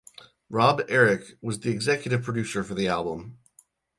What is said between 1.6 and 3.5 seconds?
executive producer for the album.